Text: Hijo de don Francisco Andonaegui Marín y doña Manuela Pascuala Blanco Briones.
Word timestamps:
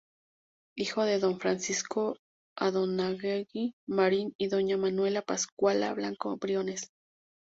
Hijo 0.75 1.03
de 1.05 1.19
don 1.19 1.39
Francisco 1.39 2.17
Andonaegui 2.57 3.75
Marín 3.87 4.33
y 4.39 4.47
doña 4.47 4.75
Manuela 4.75 5.21
Pascuala 5.21 5.93
Blanco 5.93 6.37
Briones. 6.37 6.89